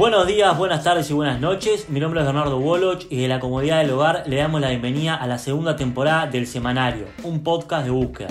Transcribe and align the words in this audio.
Buenos 0.00 0.26
días, 0.26 0.56
buenas 0.56 0.82
tardes 0.82 1.10
y 1.10 1.12
buenas 1.12 1.40
noches. 1.40 1.90
Mi 1.90 2.00
nombre 2.00 2.20
es 2.20 2.26
Bernardo 2.26 2.56
Woloch 2.56 3.04
y 3.10 3.20
de 3.20 3.28
la 3.28 3.38
comodidad 3.38 3.82
del 3.82 3.90
hogar 3.90 4.22
le 4.26 4.36
damos 4.36 4.62
la 4.62 4.70
bienvenida 4.70 5.14
a 5.14 5.26
la 5.26 5.36
segunda 5.36 5.76
temporada 5.76 6.26
del 6.26 6.46
Semanario, 6.46 7.04
un 7.22 7.42
podcast 7.42 7.84
de 7.84 7.90
búsqueda. 7.90 8.28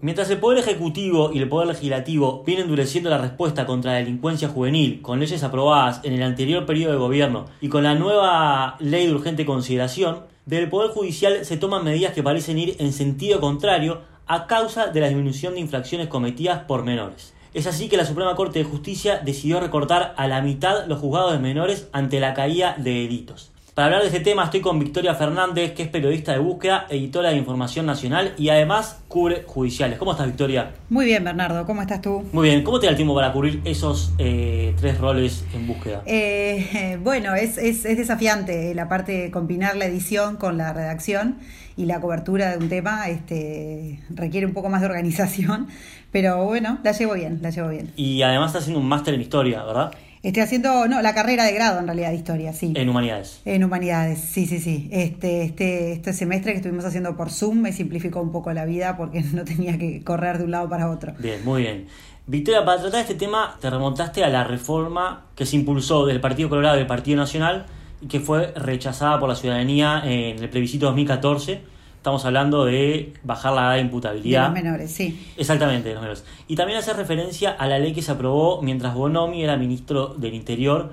Mientras 0.00 0.30
el 0.30 0.38
Poder 0.38 0.60
Ejecutivo 0.60 1.32
y 1.32 1.38
el 1.38 1.48
Poder 1.48 1.66
Legislativo 1.66 2.44
vienen 2.46 2.66
endureciendo 2.66 3.10
la 3.10 3.18
respuesta 3.18 3.66
contra 3.66 3.94
la 3.94 3.98
delincuencia 3.98 4.48
juvenil 4.48 5.02
con 5.02 5.18
leyes 5.18 5.42
aprobadas 5.42 6.00
en 6.04 6.12
el 6.12 6.22
anterior 6.22 6.66
periodo 6.66 6.92
de 6.92 6.98
gobierno 6.98 7.46
y 7.60 7.68
con 7.68 7.82
la 7.82 7.96
nueva 7.96 8.76
ley 8.78 9.08
de 9.08 9.14
urgente 9.14 9.44
consideración, 9.44 10.20
del 10.46 10.68
Poder 10.68 10.92
Judicial 10.92 11.44
se 11.44 11.56
toman 11.56 11.82
medidas 11.82 12.12
que 12.12 12.22
parecen 12.22 12.60
ir 12.60 12.76
en 12.78 12.92
sentido 12.92 13.40
contrario 13.40 14.02
a 14.28 14.46
causa 14.46 14.86
de 14.86 15.00
la 15.00 15.08
disminución 15.08 15.54
de 15.54 15.60
infracciones 15.60 16.06
cometidas 16.06 16.62
por 16.62 16.84
menores. 16.84 17.34
Es 17.52 17.66
así 17.66 17.88
que 17.88 17.96
la 17.96 18.04
Suprema 18.04 18.36
Corte 18.36 18.60
de 18.60 18.64
Justicia 18.66 19.18
decidió 19.18 19.58
recortar 19.58 20.14
a 20.16 20.28
la 20.28 20.40
mitad 20.42 20.86
los 20.86 21.00
juzgados 21.00 21.32
de 21.32 21.40
menores 21.40 21.88
ante 21.90 22.20
la 22.20 22.34
caída 22.34 22.76
de 22.78 22.92
delitos. 22.92 23.50
Para 23.78 23.86
hablar 23.86 24.00
de 24.00 24.08
este 24.08 24.18
tema 24.18 24.42
estoy 24.42 24.60
con 24.60 24.80
Victoria 24.80 25.14
Fernández, 25.14 25.72
que 25.72 25.84
es 25.84 25.88
periodista 25.88 26.32
de 26.32 26.40
búsqueda, 26.40 26.88
editora 26.90 27.28
de 27.30 27.36
Información 27.36 27.86
Nacional 27.86 28.34
y 28.36 28.48
además 28.48 29.04
cubre 29.06 29.44
judiciales. 29.46 30.00
¿Cómo 30.00 30.10
estás, 30.10 30.26
Victoria? 30.26 30.72
Muy 30.88 31.06
bien, 31.06 31.22
Bernardo. 31.22 31.64
¿Cómo 31.64 31.80
estás 31.80 32.02
tú? 32.02 32.24
Muy 32.32 32.48
bien. 32.48 32.64
¿Cómo 32.64 32.80
te 32.80 32.86
da 32.86 32.90
el 32.90 32.96
tiempo 32.96 33.14
para 33.14 33.32
cubrir 33.32 33.60
esos 33.64 34.12
eh, 34.18 34.74
tres 34.80 34.98
roles 34.98 35.44
en 35.54 35.68
búsqueda? 35.68 36.02
Eh, 36.06 36.98
bueno, 37.04 37.36
es, 37.36 37.56
es, 37.56 37.84
es, 37.84 37.96
desafiante 37.96 38.74
la 38.74 38.88
parte 38.88 39.12
de 39.12 39.30
combinar 39.30 39.76
la 39.76 39.84
edición 39.84 40.38
con 40.38 40.58
la 40.58 40.72
redacción 40.72 41.38
y 41.76 41.84
la 41.84 42.00
cobertura 42.00 42.50
de 42.50 42.58
un 42.58 42.68
tema 42.68 43.08
este, 43.08 44.00
requiere 44.10 44.44
un 44.44 44.54
poco 44.54 44.70
más 44.70 44.80
de 44.80 44.88
organización, 44.88 45.68
pero 46.10 46.44
bueno, 46.44 46.80
la 46.82 46.90
llevo 46.90 47.14
bien, 47.14 47.38
la 47.42 47.50
llevo 47.50 47.68
bien. 47.68 47.92
Y 47.94 48.22
además 48.22 48.48
estás 48.48 48.62
haciendo 48.62 48.80
un 48.80 48.88
máster 48.88 49.14
en 49.14 49.20
historia, 49.20 49.62
¿verdad? 49.62 49.92
Estoy 50.28 50.42
haciendo, 50.42 50.86
no, 50.88 51.00
la 51.00 51.14
carrera 51.14 51.44
de 51.44 51.52
grado 51.52 51.78
en 51.78 51.86
realidad 51.86 52.10
de 52.10 52.16
historia, 52.16 52.52
sí. 52.52 52.74
En 52.76 52.90
humanidades. 52.90 53.40
En 53.46 53.64
humanidades, 53.64 54.18
sí, 54.20 54.44
sí, 54.46 54.58
sí. 54.58 54.86
Este, 54.92 55.40
este, 55.40 55.92
este 55.92 56.12
semestre 56.12 56.52
que 56.52 56.58
estuvimos 56.58 56.84
haciendo 56.84 57.16
por 57.16 57.30
Zoom 57.30 57.60
me 57.60 57.72
simplificó 57.72 58.20
un 58.20 58.30
poco 58.30 58.52
la 58.52 58.66
vida 58.66 58.98
porque 58.98 59.22
no 59.32 59.46
tenía 59.46 59.78
que 59.78 60.04
correr 60.04 60.36
de 60.36 60.44
un 60.44 60.50
lado 60.50 60.68
para 60.68 60.90
otro. 60.90 61.14
Bien, 61.18 61.42
muy 61.46 61.62
bien. 61.62 61.86
Victoria, 62.26 62.62
para 62.62 62.78
tratar 62.78 63.00
este 63.00 63.14
tema 63.14 63.56
te 63.58 63.70
remontaste 63.70 64.22
a 64.22 64.28
la 64.28 64.44
reforma 64.44 65.24
que 65.34 65.46
se 65.46 65.56
impulsó 65.56 66.04
del 66.04 66.20
Partido 66.20 66.50
Colorado 66.50 66.76
y 66.76 66.80
del 66.80 66.86
Partido 66.86 67.16
Nacional 67.16 67.64
y 68.02 68.08
que 68.08 68.20
fue 68.20 68.52
rechazada 68.54 69.18
por 69.18 69.30
la 69.30 69.34
ciudadanía 69.34 70.02
en 70.04 70.42
el 70.42 70.50
plebiscito 70.50 70.84
2014 70.84 71.62
Estamos 71.98 72.24
hablando 72.24 72.64
de 72.64 73.12
bajar 73.24 73.52
la 73.52 73.62
edad 73.62 73.74
de 73.74 73.80
imputabilidad. 73.80 74.42
De 74.42 74.54
los 74.54 74.64
menores, 74.64 74.90
sí. 74.92 75.20
Exactamente, 75.36 75.88
de 75.88 75.94
los 75.94 76.02
menores. 76.02 76.24
Y 76.46 76.54
también 76.54 76.78
hace 76.78 76.92
referencia 76.92 77.50
a 77.50 77.66
la 77.66 77.80
ley 77.80 77.92
que 77.92 78.02
se 78.02 78.12
aprobó 78.12 78.62
mientras 78.62 78.94
Bonomi 78.94 79.42
era 79.42 79.56
ministro 79.56 80.14
del 80.14 80.34
Interior, 80.34 80.92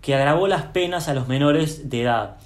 que 0.00 0.16
agravó 0.16 0.48
las 0.48 0.64
penas 0.64 1.08
a 1.08 1.14
los 1.14 1.28
menores 1.28 1.88
de 1.88 2.02
edad. 2.02 2.36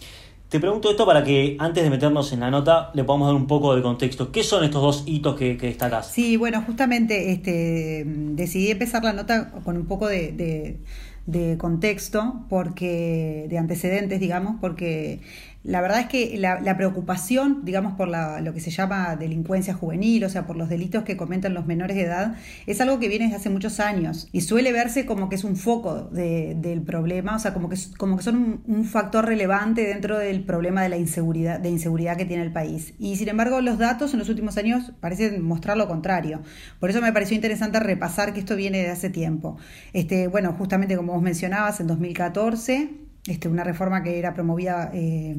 Te 0.50 0.60
pregunto 0.60 0.90
esto 0.90 1.06
para 1.06 1.24
que 1.24 1.56
antes 1.58 1.82
de 1.82 1.90
meternos 1.90 2.30
en 2.32 2.40
la 2.40 2.50
nota 2.50 2.90
le 2.92 3.02
podamos 3.02 3.28
dar 3.28 3.34
un 3.34 3.46
poco 3.46 3.74
de 3.74 3.80
contexto. 3.80 4.30
¿Qué 4.30 4.44
son 4.44 4.62
estos 4.62 4.82
dos 4.82 5.02
hitos 5.06 5.34
que, 5.34 5.56
que 5.56 5.68
destacás? 5.68 6.12
Sí, 6.12 6.36
bueno, 6.36 6.62
justamente 6.66 7.32
este, 7.32 8.04
decidí 8.06 8.70
empezar 8.70 9.02
la 9.02 9.14
nota 9.14 9.50
con 9.64 9.76
un 9.76 9.86
poco 9.86 10.06
de, 10.06 10.78
de 11.26 11.58
contexto, 11.58 12.44
porque 12.48 13.46
de 13.48 13.58
antecedentes, 13.58 14.20
digamos, 14.20 14.56
porque 14.60 15.20
la 15.66 15.80
verdad 15.80 15.98
es 15.98 16.06
que 16.06 16.38
la, 16.38 16.76
preocupación, 16.76 17.64
digamos, 17.64 17.94
por 17.94 18.06
la, 18.06 18.40
lo 18.40 18.54
que 18.54 18.60
se 18.60 18.70
llama 18.70 19.16
delincuencia 19.16 19.74
juvenil, 19.74 20.22
o 20.24 20.28
sea, 20.28 20.46
por 20.46 20.56
los 20.56 20.68
delitos 20.68 21.02
que 21.02 21.16
cometen 21.16 21.54
los 21.54 21.66
menores 21.66 21.96
de 21.96 22.04
edad, 22.04 22.36
es 22.66 22.80
algo 22.80 23.00
que 23.00 23.08
viene 23.08 23.24
desde 23.24 23.38
hace 23.38 23.50
muchos 23.50 23.80
años 23.80 24.28
y 24.30 24.42
suele 24.42 24.70
verse 24.70 25.06
como 25.06 25.28
que 25.28 25.34
es 25.34 25.42
un 25.42 25.56
foco 25.56 26.02
del 26.02 26.82
problema, 26.82 27.34
o 27.34 27.38
sea, 27.40 27.52
como 27.52 27.68
que, 27.68 27.76
como 27.98 28.16
que 28.16 28.22
son 28.22 28.60
un, 28.64 28.84
factor 28.84 29.26
relevante 29.26 29.82
dentro 29.82 30.16
del 30.18 30.44
problema 30.44 30.84
de 30.84 30.88
la 30.88 30.96
inseguridad, 30.96 31.58
de 31.58 31.68
inseguridad 31.68 32.16
que 32.16 32.24
tiene 32.24 32.44
el 32.44 32.52
país. 32.52 32.94
Y 33.00 33.16
sin 33.16 33.28
embargo, 33.28 33.60
los 33.60 33.78
datos 33.78 34.12
en 34.12 34.20
los 34.20 34.28
últimos 34.28 34.56
años 34.58 34.92
parecen 35.00 35.42
mostrar 35.42 35.76
lo 35.76 35.88
contrario. 35.88 36.42
Por 36.78 36.90
eso 36.90 37.00
me 37.00 37.12
pareció 37.12 37.34
interesante 37.34 37.80
repasar 37.80 38.32
que 38.32 38.38
esto 38.38 38.54
viene 38.54 38.78
de 38.78 38.90
hace 38.90 39.10
tiempo. 39.10 39.56
Este, 39.92 40.28
bueno, 40.28 40.52
justamente 40.52 40.96
como 40.96 41.14
vos 41.14 41.22
mencionabas, 41.22 41.80
en 41.80 41.88
2014 41.88 43.05
este, 43.26 43.48
una 43.48 43.64
reforma 43.64 44.02
que 44.02 44.18
era 44.18 44.34
promovida, 44.34 44.90
eh, 44.94 45.36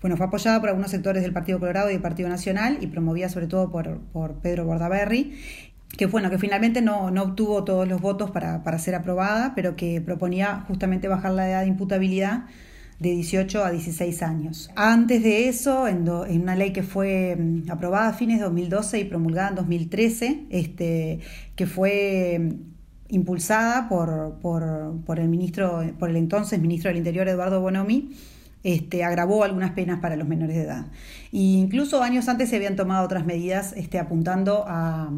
bueno, 0.00 0.16
fue 0.16 0.26
apoyada 0.26 0.60
por 0.60 0.70
algunos 0.70 0.90
sectores 0.90 1.22
del 1.22 1.32
Partido 1.32 1.58
Colorado 1.58 1.90
y 1.90 1.92
del 1.92 2.02
Partido 2.02 2.28
Nacional 2.28 2.78
y 2.80 2.86
promovida 2.86 3.28
sobre 3.28 3.46
todo 3.46 3.70
por, 3.70 4.00
por 4.12 4.34
Pedro 4.36 4.64
Bordaberry, 4.64 5.34
que 5.96 6.06
bueno, 6.06 6.30
que 6.30 6.38
finalmente 6.38 6.80
no, 6.80 7.10
no 7.10 7.22
obtuvo 7.22 7.64
todos 7.64 7.86
los 7.86 8.00
votos 8.00 8.30
para, 8.30 8.62
para, 8.62 8.78
ser 8.78 8.94
aprobada, 8.94 9.54
pero 9.54 9.76
que 9.76 10.00
proponía 10.00 10.64
justamente 10.68 11.08
bajar 11.08 11.32
la 11.32 11.48
edad 11.48 11.62
de 11.62 11.68
imputabilidad 11.68 12.44
de 13.00 13.10
18 13.10 13.64
a 13.64 13.70
16 13.70 14.22
años. 14.22 14.70
Antes 14.76 15.22
de 15.22 15.48
eso, 15.48 15.88
en, 15.88 16.06
en 16.06 16.42
una 16.42 16.54
ley 16.54 16.72
que 16.72 16.82
fue 16.82 17.36
mm, 17.36 17.70
aprobada 17.70 18.10
a 18.10 18.12
fines 18.12 18.38
de 18.38 18.44
2012 18.44 19.00
y 19.00 19.04
promulgada 19.04 19.48
en 19.48 19.54
2013, 19.56 20.46
este, 20.50 21.20
que 21.56 21.66
fue 21.66 22.56
impulsada 23.10 23.88
por, 23.88 24.38
por, 24.40 25.18
el 25.18 25.28
ministro, 25.28 25.82
por 25.98 26.10
el 26.10 26.16
entonces 26.16 26.60
ministro 26.60 26.88
del 26.88 26.98
Interior 26.98 27.28
Eduardo 27.28 27.60
Bonomi, 27.60 28.10
este, 28.62 29.04
agravó 29.04 29.44
algunas 29.44 29.72
penas 29.72 30.00
para 30.00 30.16
los 30.16 30.28
menores 30.28 30.56
de 30.56 30.62
edad. 30.62 30.86
E 31.32 31.38
incluso 31.38 32.02
años 32.02 32.28
antes 32.28 32.50
se 32.50 32.56
habían 32.56 32.76
tomado 32.76 33.04
otras 33.04 33.24
medidas 33.24 33.72
este, 33.76 33.98
apuntando 33.98 34.64
a, 34.66 35.10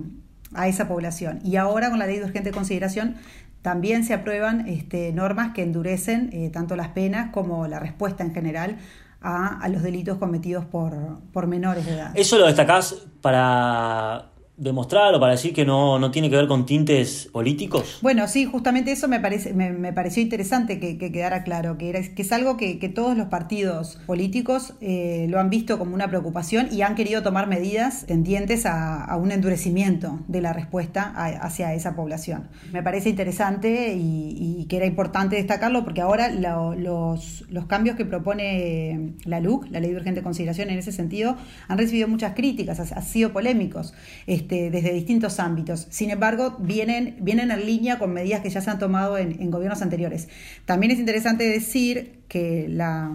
esa 0.67 0.87
población. 0.87 1.41
Y 1.43 1.57
ahora 1.57 1.89
con 1.89 1.99
la 1.99 2.07
ley 2.07 2.19
de 2.19 2.25
urgente 2.25 2.51
consideración 2.51 3.17
también 3.63 4.05
se 4.05 4.13
aprueban 4.13 4.69
este, 4.69 5.13
normas 5.13 5.55
que 5.55 5.63
endurecen 5.63 6.29
eh, 6.33 6.51
tanto 6.51 6.77
las 6.77 6.89
penas 6.89 7.31
como 7.31 7.67
la 7.69 7.79
respuesta 7.79 8.23
en 8.23 8.35
general 8.35 8.77
a, 9.23 9.59
a 9.61 9.69
los 9.69 9.83
delitos 9.83 10.19
cometidos 10.19 10.67
por, 10.67 11.21
por 11.33 11.47
menores 11.47 11.87
de 11.87 11.95
edad. 11.95 12.13
¿Eso 12.15 12.37
lo 12.39 12.47
destacás 12.47 13.07
para 13.23 14.32
demostrar 14.57 15.15
o 15.15 15.21
para 15.21 15.33
decir 15.33 15.55
que 15.55 15.65
no, 15.65 15.99
no 15.99 16.11
tiene 16.11 16.29
que 16.29 16.37
ver 16.37 16.47
con 16.47 16.67
tintes 16.67 17.29
políticos? 17.33 17.99
Bueno, 18.03 18.29
sí, 18.29 18.45
justamente 18.45 18.93
eso 18.93 19.09
me, 19.09 19.19
parece, 19.19 19.55
me, 19.55 19.93
pareció 19.93 20.23
interesante 20.23 20.79
que, 20.79 20.99
quedara 20.99 21.43
claro, 21.43 21.79
que, 21.79 21.89
era, 21.89 22.01
que 22.03 22.23
es 22.23 22.33
algo 22.33 22.57
que, 22.57 22.93
todos 22.93 23.17
los 23.17 23.29
partidos 23.29 23.99
políticos 24.07 24.75
eh, 24.81 25.27
lo 25.31 25.41
han 25.41 25.49
visto 25.49 25.79
como 25.79 25.95
una 25.95 26.09
preocupación 26.09 26.69
y 26.71 26.83
han 26.83 26.95
querido 26.95 27.23
tomar 27.23 27.47
medidas 27.47 28.05
tendientes 28.07 28.67
a, 28.67 29.17
un 29.17 29.33
endurecimiento 29.33 30.21
de 30.29 30.41
la 30.41 30.53
respuesta 30.53 31.13
hacia 31.15 31.73
esa 31.75 31.95
población. 31.95 32.49
Me 32.73 32.83
parece 32.83 33.09
interesante 33.09 33.95
y, 33.97 34.67
que 34.69 34.77
era 34.77 34.87
importante 34.87 35.37
destacarlo 35.37 35.85
porque 35.85 36.01
ahora 36.01 36.29
los, 36.31 37.45
los 37.49 37.67
cambios 37.67 37.97
que 37.97 38.05
propone 38.05 39.15
la 39.25 39.41
LUC, 39.41 39.71
la 39.71 39.81
Ley 39.81 39.91
de 39.91 39.97
Urgente 39.97 40.23
Consideración 40.23 40.71
en 40.71 40.79
ese 40.79 40.93
sentido, 40.93 41.37
han 41.69 41.79
recibido 41.79 42.09
muchas 42.09 42.35
críticas, 42.35 42.93
han 42.93 43.03
sido 43.03 43.33
polémicos. 43.33 43.95
Este, 44.27 44.52
este, 44.53 44.71
desde 44.71 44.93
distintos 44.93 45.41
ámbitos. 45.41 45.87
Sin 45.89 46.11
embargo, 46.11 46.57
vienen, 46.59 47.17
vienen 47.21 47.51
en 47.51 47.65
línea 47.65 47.99
con 47.99 48.13
medidas 48.13 48.43
que 48.43 48.51
ya 48.51 48.61
se 48.61 48.71
han 48.71 48.79
tomado 48.79 49.17
en, 49.17 49.51
gobiernos 49.51 49.81
anteriores. 49.81 50.29
También 50.67 50.93
es 50.93 50.99
interesante 50.99 51.45
decir 51.45 52.21
que 52.29 52.67
la, 52.69 53.13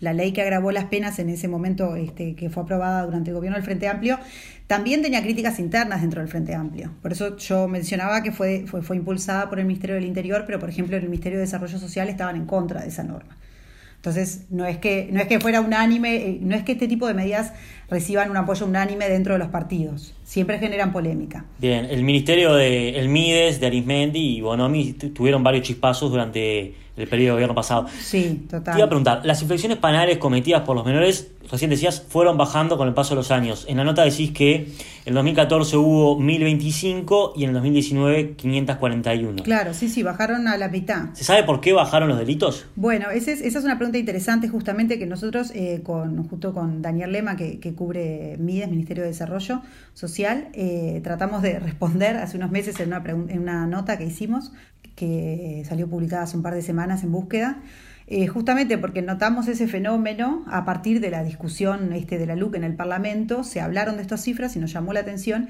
ley 0.00 0.32
que 0.32 0.40
agravó 0.40 0.72
las 0.72 0.86
penas 0.86 1.18
en 1.18 1.28
ese 1.28 1.46
momento 1.46 1.94
este, 1.94 2.34
que 2.34 2.48
fue 2.48 2.62
aprobada 2.62 3.04
durante 3.04 3.30
el 3.30 3.36
gobierno 3.36 3.56
del 3.58 3.64
Frente 3.64 3.86
Amplio, 3.86 4.18
también 4.66 5.02
tenía 5.02 5.22
críticas 5.22 5.58
internas 5.58 6.00
dentro 6.00 6.22
del 6.22 6.30
Frente 6.30 6.54
Amplio. 6.54 6.90
Por 7.02 7.12
eso 7.12 7.36
yo 7.36 7.68
mencionaba 7.68 8.22
que 8.22 8.32
fue, 8.32 8.64
fue, 8.66 8.80
fue 8.80 8.96
impulsada 8.96 9.50
por 9.50 9.58
el 9.58 9.66
Ministerio 9.66 9.96
del 9.96 10.06
Interior, 10.06 10.44
pero 10.46 10.58
por 10.58 10.70
ejemplo 10.70 10.96
en 10.96 11.02
el 11.02 11.10
Ministerio 11.10 11.38
de 11.38 11.44
Desarrollo 11.44 11.78
Social 11.78 12.08
estaban 12.08 12.36
en 12.36 12.46
contra 12.46 12.80
de 12.80 12.88
esa 12.88 13.02
norma. 13.02 13.36
Entonces, 14.06 14.46
no 14.50 14.64
es 14.66 14.78
que, 14.78 15.08
no 15.10 15.20
es 15.20 15.26
que 15.26 15.40
fuera 15.40 15.60
unánime, 15.60 16.14
eh, 16.14 16.38
no 16.40 16.54
es 16.54 16.62
que 16.62 16.70
este 16.70 16.86
tipo 16.86 17.08
de 17.08 17.14
medidas 17.14 17.52
reciban 17.90 18.30
un 18.30 18.36
apoyo 18.36 18.64
unánime 18.64 19.08
dentro 19.08 19.32
de 19.32 19.40
los 19.40 19.48
partidos. 19.48 20.14
Siempre 20.22 20.60
generan 20.60 20.92
polémica. 20.92 21.44
Bien, 21.58 21.86
el 21.86 22.04
ministerio 22.04 22.54
de 22.54 23.00
el 23.00 23.08
Mides, 23.08 23.58
de 23.58 23.66
Arismendi 23.66 24.36
y 24.36 24.40
Bonomi 24.42 24.92
tuvieron 24.92 25.42
varios 25.42 25.66
chispazos 25.66 26.12
durante 26.12 26.72
el 26.96 27.08
periodo 27.08 27.28
de 27.28 27.32
gobierno 27.32 27.54
pasado. 27.54 27.86
Sí, 28.00 28.46
total. 28.48 28.74
Te 28.74 28.78
iba 28.78 28.86
a 28.86 28.88
preguntar, 28.88 29.20
las 29.24 29.42
infracciones 29.42 29.78
penales 29.78 30.18
cometidas 30.18 30.62
por 30.62 30.76
los 30.76 30.84
menores, 30.84 31.30
recién 31.50 31.70
decías, 31.70 32.02
fueron 32.08 32.36
bajando 32.38 32.76
con 32.76 32.88
el 32.88 32.94
paso 32.94 33.10
de 33.10 33.16
los 33.16 33.30
años. 33.30 33.66
En 33.68 33.76
la 33.76 33.84
nota 33.84 34.02
decís 34.02 34.32
que 34.32 34.72
en 35.04 35.14
2014 35.14 35.76
hubo 35.76 36.18
1025 36.18 37.34
y 37.36 37.44
en 37.44 37.50
el 37.50 37.54
2019 37.54 38.34
541. 38.36 39.42
Claro, 39.42 39.74
sí, 39.74 39.88
sí, 39.88 40.02
bajaron 40.02 40.48
a 40.48 40.56
la 40.56 40.68
mitad. 40.68 41.10
¿Se 41.12 41.24
sabe 41.24 41.44
por 41.44 41.60
qué 41.60 41.72
bajaron 41.72 42.08
los 42.08 42.18
delitos? 42.18 42.66
Bueno, 42.74 43.10
esa 43.10 43.30
es, 43.30 43.40
esa 43.40 43.58
es 43.58 43.64
una 43.64 43.76
pregunta 43.76 43.98
interesante 43.98 44.48
justamente 44.48 44.98
que 44.98 45.06
nosotros, 45.06 45.52
eh, 45.54 45.82
con, 45.84 46.26
junto 46.28 46.52
con 46.54 46.82
Daniel 46.82 47.12
Lema, 47.12 47.36
que, 47.36 47.74
cubre 47.76 48.36
MIDES, 48.38 48.70
Ministerio 48.70 49.02
de 49.02 49.10
Desarrollo 49.10 49.62
Social. 49.94 50.48
Eh, 50.54 51.00
tratamos 51.04 51.42
de 51.42 51.58
responder 51.58 52.16
hace 52.16 52.36
unos 52.36 52.50
meses 52.50 52.80
en 52.80 52.88
una, 52.88 53.02
en 53.06 53.38
una 53.40 53.66
nota 53.66 53.98
que 53.98 54.04
hicimos, 54.04 54.52
que 54.94 55.64
salió 55.68 55.88
publicada 55.88 56.22
hace 56.22 56.36
un 56.36 56.42
par 56.42 56.54
de 56.54 56.62
semanas 56.62 57.02
en 57.02 57.12
búsqueda. 57.12 57.62
Eh, 58.08 58.28
justamente 58.28 58.78
porque 58.78 59.02
notamos 59.02 59.48
ese 59.48 59.66
fenómeno 59.66 60.44
a 60.46 60.64
partir 60.64 61.00
de 61.00 61.10
la 61.10 61.24
discusión 61.24 61.92
este, 61.92 62.18
de 62.18 62.26
la 62.26 62.36
LUC 62.36 62.54
en 62.54 62.64
el 62.64 62.76
Parlamento, 62.76 63.42
se 63.42 63.60
hablaron 63.60 63.96
de 63.96 64.02
estas 64.02 64.22
cifras 64.22 64.54
y 64.54 64.60
nos 64.60 64.72
llamó 64.72 64.92
la 64.92 65.00
atención 65.00 65.48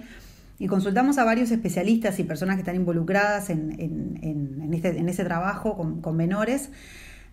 y 0.58 0.66
consultamos 0.68 1.18
a 1.18 1.24
varios 1.24 1.50
especialistas 1.50 2.18
y 2.18 2.24
personas 2.24 2.56
que 2.56 2.60
están 2.60 2.76
involucradas 2.76 3.50
en, 3.50 3.76
en, 3.78 4.72
este, 4.72 4.98
ese 4.98 5.24
trabajo 5.24 6.00
con, 6.00 6.16
menores 6.16 6.70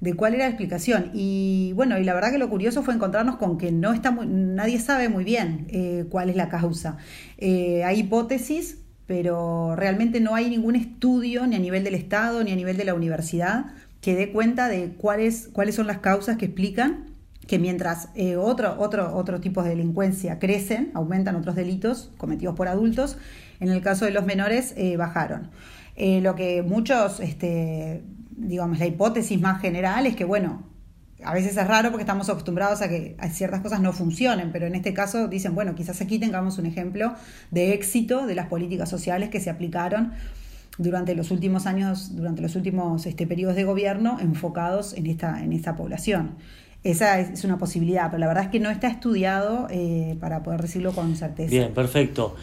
de 0.01 0.13
cuál 0.13 0.33
era 0.35 0.43
la 0.43 0.49
explicación. 0.49 1.11
Y 1.13 1.71
bueno, 1.75 1.97
y 1.97 2.03
la 2.03 2.13
verdad 2.13 2.31
que 2.31 2.37
lo 2.37 2.49
curioso 2.49 2.83
fue 2.83 2.93
encontrarnos 2.93 3.37
con 3.37 3.57
que 3.57 3.71
no 3.71 3.93
está 3.93 4.11
nadie 4.11 4.77
sabe 4.79 5.07
muy 5.07 5.23
bien 5.23 5.67
eh, 5.69 6.05
cuál 6.09 6.29
es 6.29 6.35
la 6.35 6.49
causa. 6.49 6.97
Eh, 7.37 7.85
hay 7.85 7.99
hipótesis, 7.99 8.79
pero 9.07 9.75
realmente 9.75 10.19
no 10.19 10.35
hay 10.35 10.49
ningún 10.49 10.75
estudio 10.75 11.45
ni 11.47 11.55
a 11.55 11.59
nivel 11.59 11.83
del 11.83 11.95
Estado 11.95 12.43
ni 12.43 12.51
a 12.51 12.55
nivel 12.55 12.77
de 12.77 12.85
la 12.85 12.93
universidad 12.93 13.65
que 14.01 14.15
dé 14.15 14.31
cuenta 14.31 14.67
de 14.67 14.89
cuáles, 14.97 15.49
cuáles 15.53 15.75
son 15.75 15.87
las 15.87 15.99
causas 15.99 16.37
que 16.37 16.45
explican 16.45 17.13
que 17.47 17.59
mientras 17.59 18.09
eh, 18.15 18.35
otro, 18.35 18.75
otro, 18.79 19.41
tipos 19.41 19.63
de 19.63 19.71
delincuencia 19.71 20.39
crecen, 20.39 20.91
aumentan 20.93 21.35
otros 21.35 21.55
delitos 21.55 22.11
cometidos 22.17 22.55
por 22.55 22.67
adultos, 22.67 23.17
en 23.59 23.69
el 23.69 23.81
caso 23.81 24.05
de 24.05 24.11
los 24.11 24.25
menores 24.25 24.73
eh, 24.77 24.97
bajaron. 24.97 25.49
Eh, 25.95 26.21
lo 26.21 26.35
que 26.35 26.63
muchos, 26.63 27.19
este, 27.19 28.03
digamos, 28.31 28.79
la 28.79 28.85
hipótesis 28.85 29.39
más 29.39 29.61
general 29.61 30.05
es 30.05 30.15
que, 30.15 30.25
bueno, 30.25 30.63
a 31.25 31.33
veces 31.33 31.57
es 31.57 31.67
raro 31.67 31.89
porque 31.89 32.03
estamos 32.03 32.29
acostumbrados 32.29 32.81
a 32.81 32.89
que 32.89 33.15
ciertas 33.31 33.61
cosas 33.61 33.81
no 33.81 33.93
funcionen, 33.93 34.51
pero 34.51 34.67
en 34.67 34.75
este 34.75 34.93
caso 34.93 35.27
dicen, 35.27 35.55
bueno, 35.55 35.75
quizás 35.75 36.01
aquí 36.01 36.19
tengamos 36.19 36.57
un 36.57 36.65
ejemplo 36.65 37.13
de 37.51 37.73
éxito 37.73 38.25
de 38.25 38.35
las 38.35 38.47
políticas 38.47 38.89
sociales 38.89 39.29
que 39.29 39.39
se 39.39 39.49
aplicaron 39.49 40.13
durante 40.77 41.15
los 41.15 41.31
últimos 41.31 41.65
años, 41.65 42.15
durante 42.15 42.41
los 42.41 42.55
últimos 42.55 43.05
este, 43.05 43.27
periodos 43.27 43.55
de 43.55 43.63
gobierno 43.63 44.17
enfocados 44.19 44.93
en 44.93 45.07
esta, 45.07 45.43
en 45.43 45.53
esta 45.53 45.75
población. 45.75 46.35
Esa 46.83 47.19
es, 47.19 47.43
una 47.45 47.57
posibilidad, 47.57 48.07
pero 48.07 48.19
la 48.19 48.27
verdad 48.27 48.45
es 48.45 48.49
que 48.49 48.59
no 48.59 48.69
está 48.69 48.87
estudiado 48.87 49.67
eh, 49.69 50.17
para 50.19 50.43
poder 50.43 50.61
decirlo 50.61 50.91
con 50.91 51.15
certeza. 51.15 51.49
Bien, 51.49 51.73
perfecto. 51.73 52.35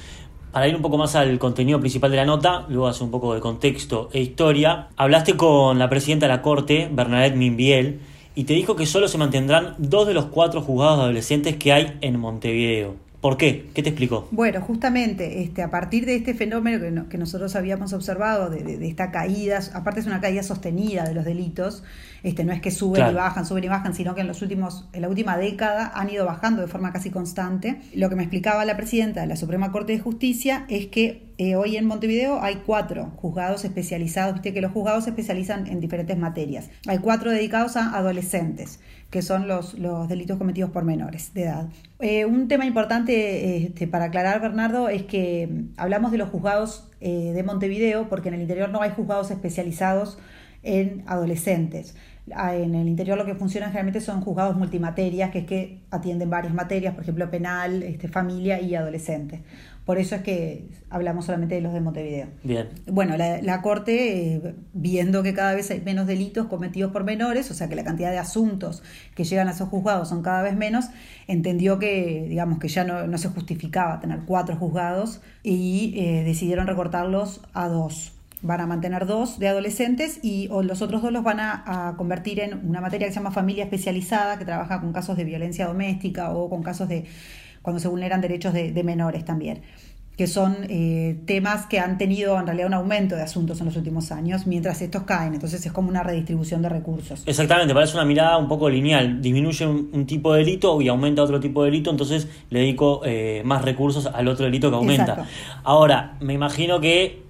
Para 0.50 0.66
ir 0.66 0.74
un 0.74 0.82
poco 0.82 0.96
más 0.96 1.14
al 1.14 1.38
contenido 1.38 1.78
principal 1.78 2.10
de 2.10 2.16
la 2.16 2.24
nota, 2.24 2.64
luego 2.68 2.88
hacer 2.88 3.02
un 3.02 3.10
poco 3.10 3.34
de 3.34 3.40
contexto 3.40 4.08
e 4.12 4.20
historia, 4.20 4.88
hablaste 4.96 5.36
con 5.36 5.78
la 5.78 5.88
presidenta 5.88 6.26
de 6.26 6.32
la 6.32 6.42
Corte, 6.42 6.88
Bernadette 6.90 7.36
Minbiel, 7.36 8.00
y 8.34 8.44
te 8.44 8.54
dijo 8.54 8.76
que 8.76 8.86
solo 8.86 9.08
se 9.08 9.18
mantendrán 9.18 9.74
dos 9.78 10.06
de 10.06 10.14
los 10.14 10.26
cuatro 10.26 10.62
juzgados 10.62 11.00
adolescentes 11.00 11.56
que 11.56 11.72
hay 11.72 11.98
en 12.00 12.18
Montevideo. 12.18 12.96
¿Por 13.20 13.36
qué? 13.36 13.68
¿Qué 13.74 13.82
te 13.82 13.90
explicó? 13.90 14.28
Bueno, 14.30 14.62
justamente 14.62 15.42
este, 15.42 15.62
a 15.62 15.70
partir 15.70 16.06
de 16.06 16.16
este 16.16 16.32
fenómeno 16.32 17.06
que, 17.10 17.18
nosotros 17.18 17.54
habíamos 17.54 17.92
observado, 17.92 18.48
de, 18.48 18.88
esta 18.88 19.10
caída, 19.10 19.60
aparte 19.74 20.00
es 20.00 20.06
una 20.06 20.22
caída 20.22 20.42
sostenida 20.42 21.04
de 21.04 21.12
los 21.12 21.26
delitos, 21.26 21.82
este, 22.22 22.44
no 22.44 22.54
es 22.54 22.62
que 22.62 22.70
suben 22.70 23.10
y 23.10 23.14
bajan, 23.14 23.44
suben 23.44 23.64
y 23.64 23.68
bajan, 23.68 23.94
sino 23.94 24.14
que 24.14 24.22
en, 24.22 24.26
los 24.26 24.40
últimos, 24.40 24.86
en 24.94 25.02
la 25.02 25.10
última 25.10 25.36
década 25.36 25.92
han 25.94 26.08
ido 26.08 26.24
bajando 26.24 26.62
de 26.62 26.68
forma 26.68 26.92
casi 26.92 27.10
constante. 27.10 27.82
Lo 27.94 28.08
que 28.08 28.16
me 28.16 28.22
explicaba 28.22 28.64
la 28.64 28.78
presidenta 28.78 29.20
de 29.20 29.26
la 29.26 29.36
Suprema 29.36 29.70
Corte 29.70 29.92
de 29.92 29.98
Justicia 29.98 30.64
es 30.70 30.86
que 30.86 31.29
eh, 31.40 31.56
hoy 31.56 31.78
en 31.78 31.86
Montevideo 31.86 32.42
hay 32.42 32.56
cuatro 32.66 33.12
juzgados 33.16 33.64
especializados, 33.64 34.34
viste 34.34 34.52
que 34.52 34.60
los 34.60 34.72
juzgados 34.72 35.04
se 35.04 35.10
especializan 35.10 35.68
en 35.68 35.80
diferentes 35.80 36.18
materias. 36.18 36.68
Hay 36.86 36.98
cuatro 36.98 37.30
dedicados 37.30 37.78
a 37.78 37.96
adolescentes 37.96 38.78
que 39.08 39.22
son 39.22 39.48
los, 39.48 39.72
los 39.78 40.06
delitos 40.06 40.36
cometidos 40.36 40.70
por 40.70 40.84
menores 40.84 41.32
de 41.32 41.44
edad. 41.44 41.68
Eh, 41.98 42.26
un 42.26 42.46
tema 42.46 42.66
importante 42.66 43.56
este, 43.56 43.88
para 43.88 44.04
aclarar, 44.04 44.42
Bernardo, 44.42 44.90
es 44.90 45.04
que 45.04 45.48
mm, 45.50 45.80
hablamos 45.80 46.12
de 46.12 46.18
los 46.18 46.28
juzgados 46.28 46.90
eh, 47.00 47.32
de 47.34 47.42
Montevideo 47.42 48.10
porque 48.10 48.28
en 48.28 48.34
el 48.34 48.42
interior 48.42 48.68
no 48.68 48.82
hay 48.82 48.90
juzgados 48.90 49.30
especializados 49.30 50.18
en 50.62 51.04
adolescentes. 51.06 51.94
Ah, 52.34 52.54
en 52.54 52.74
el 52.74 52.86
interior 52.86 53.16
lo 53.16 53.24
que 53.24 53.34
funciona 53.34 53.66
generalmente 53.68 54.00
son 54.00 54.20
juzgados 54.20 54.56
multimaterias, 54.56 55.30
que 55.30 55.38
es 55.40 55.46
que 55.46 55.80
atienden 55.90 56.30
varias 56.30 56.54
materias, 56.54 56.94
por 56.94 57.02
ejemplo, 57.02 57.30
penal, 57.30 57.82
este, 57.82 58.08
familia 58.08 58.60
y 58.60 58.74
adolescente. 58.74 59.40
Por 59.90 59.98
eso 59.98 60.14
es 60.14 60.22
que 60.22 60.68
hablamos 60.88 61.24
solamente 61.24 61.56
de 61.56 61.62
los 61.62 61.72
de 61.72 61.80
Montevideo. 61.80 62.28
Bien. 62.44 62.68
Bueno, 62.86 63.16
la, 63.16 63.60
Corte, 63.60 64.36
eh, 64.36 64.54
viendo 64.72 65.24
que 65.24 65.34
cada 65.34 65.52
vez 65.52 65.68
hay 65.72 65.80
menos 65.80 66.06
delitos 66.06 66.46
cometidos 66.46 66.92
por 66.92 67.02
menores, 67.02 67.50
o 67.50 67.54
sea 67.54 67.68
que 67.68 67.74
la 67.74 67.82
cantidad 67.82 68.12
de 68.12 68.18
asuntos 68.18 68.84
que 69.16 69.24
llegan 69.24 69.48
a 69.48 69.50
esos 69.50 69.68
juzgados 69.68 70.10
son 70.10 70.22
cada 70.22 70.42
vez 70.42 70.54
menos, 70.54 70.90
entendió 71.26 71.80
que, 71.80 72.26
digamos, 72.28 72.60
que 72.60 72.68
ya 72.68 72.84
no, 72.84 73.18
se 73.18 73.30
justificaba 73.30 73.98
tener 73.98 74.20
cuatro 74.26 74.54
juzgados 74.54 75.22
y 75.42 75.94
eh, 75.96 76.22
decidieron 76.22 76.68
recortarlos 76.68 77.40
a 77.52 77.66
dos 77.66 78.12
van 78.42 78.60
a 78.60 78.66
mantener 78.66 79.06
dos 79.06 79.38
de 79.38 79.48
adolescentes 79.48 80.20
y 80.22 80.48
los 80.48 80.80
otros 80.82 81.02
dos 81.02 81.12
los 81.12 81.22
van 81.22 81.40
a, 81.40 81.94
convertir 81.98 82.40
en 82.40 82.66
una 82.66 82.80
materia 82.80 83.08
que 83.08 83.12
se 83.12 83.18
llama 83.18 83.32
familia 83.32 83.64
especializada, 83.64 84.38
que 84.38 84.44
trabaja 84.44 84.80
con 84.80 84.92
casos 84.92 85.16
de 85.16 85.24
violencia 85.24 85.66
doméstica 85.66 86.30
o 86.30 86.48
con 86.48 86.62
casos 86.62 86.88
de 86.88 87.04
cuando 87.62 87.80
se 87.80 87.88
vulneran 87.88 88.20
derechos 88.20 88.52
de, 88.52 88.82
menores 88.82 89.24
también 89.24 89.62
que 90.16 90.26
son 90.26 90.66
eh, 90.68 91.18
temas 91.24 91.64
que 91.64 91.78
han 91.78 91.96
tenido 91.96 92.38
en 92.38 92.44
realidad 92.44 92.66
un 92.66 92.74
aumento 92.74 93.16
de 93.16 93.22
asuntos 93.22 93.58
en 93.60 93.64
los 93.64 93.76
últimos 93.76 94.12
años, 94.12 94.46
mientras 94.46 94.82
estos 94.82 95.04
caen. 95.04 95.32
Entonces 95.32 95.64
es 95.64 95.72
como 95.72 95.88
una 95.88 96.02
redistribución 96.02 96.60
de 96.60 96.68
recursos. 96.68 97.22
Exactamente, 97.24 97.72
parece 97.72 97.94
una 97.94 98.04
mirada 98.04 98.36
un 98.36 98.46
poco 98.46 98.68
lineal. 98.68 99.22
Disminuye 99.22 99.66
un, 99.66 100.04
tipo 100.04 100.34
de 100.34 100.40
delito 100.40 100.78
y 100.82 100.88
aumenta 100.88 101.22
otro 101.22 101.40
tipo 101.40 101.64
de 101.64 101.70
delito, 101.70 101.90
entonces 101.90 102.28
le 102.50 102.58
dedico 102.58 103.00
eh, 103.06 103.40
más 103.46 103.64
recursos 103.64 104.10
al 104.12 104.28
otro 104.28 104.44
delito 104.44 104.68
que 104.68 104.76
aumenta. 104.76 105.24
Ahora, 105.64 106.18
me 106.20 106.34
imagino 106.34 106.80
que 106.80 107.22